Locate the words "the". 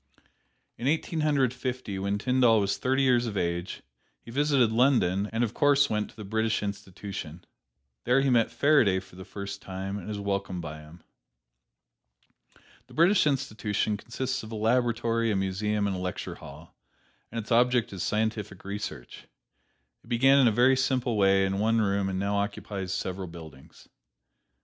6.15-6.23, 9.15-9.23, 12.87-12.95